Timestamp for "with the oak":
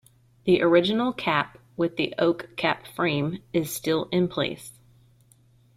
1.77-2.49